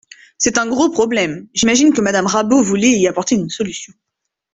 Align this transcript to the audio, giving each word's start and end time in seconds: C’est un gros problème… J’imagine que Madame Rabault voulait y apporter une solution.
C’est 0.39 0.57
un 0.57 0.65
gros 0.65 0.89
problème… 0.89 1.47
J’imagine 1.53 1.93
que 1.93 2.01
Madame 2.01 2.25
Rabault 2.25 2.63
voulait 2.63 2.89
y 2.97 3.07
apporter 3.07 3.35
une 3.35 3.49
solution. 3.49 3.93